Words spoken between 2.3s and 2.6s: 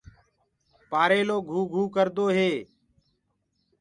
هي۔